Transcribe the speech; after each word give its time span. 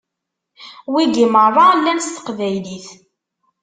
Wigi 0.91 1.25
meṛṛa 1.33 1.65
llan 1.77 1.99
s 2.05 2.07
teqbaylit. 2.15 2.87